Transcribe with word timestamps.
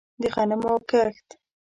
د 0.21 0.23
غنمو 0.33 0.73
کښت 0.89 1.27